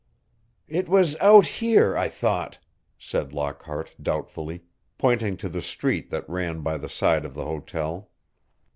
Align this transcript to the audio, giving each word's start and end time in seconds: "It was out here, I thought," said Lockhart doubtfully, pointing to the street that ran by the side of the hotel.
"It 0.67 0.89
was 0.89 1.15
out 1.17 1.45
here, 1.45 1.95
I 1.95 2.09
thought," 2.09 2.57
said 2.97 3.33
Lockhart 3.33 3.95
doubtfully, 4.01 4.63
pointing 4.97 5.37
to 5.37 5.47
the 5.47 5.61
street 5.61 6.09
that 6.09 6.27
ran 6.27 6.61
by 6.61 6.79
the 6.79 6.89
side 6.89 7.23
of 7.23 7.35
the 7.35 7.45
hotel. 7.45 8.09